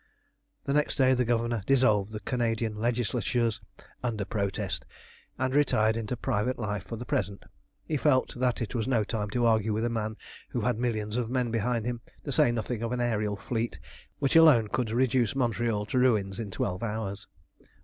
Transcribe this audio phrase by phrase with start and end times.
[0.63, 3.61] The next day the Governor dissolved the Canadian Legislatures
[4.03, 4.83] "under protest,"
[5.37, 7.43] and retired into private life for the present.
[7.85, 10.17] He felt that it was no time to argue with a man
[10.49, 13.77] who had millions of men behind him, to say nothing of an aërial fleet
[14.17, 17.27] which alone could reduce Montreal to ruins in twelve hours.